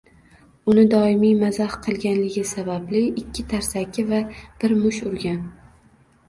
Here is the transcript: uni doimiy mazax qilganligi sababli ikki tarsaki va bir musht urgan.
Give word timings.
uni 0.71 0.83
doimiy 0.93 1.35
mazax 1.41 1.75
qilganligi 1.87 2.43
sababli 2.53 3.03
ikki 3.23 3.45
tarsaki 3.53 4.07
va 4.15 4.23
bir 4.65 4.75
musht 4.81 5.07
urgan. 5.13 5.39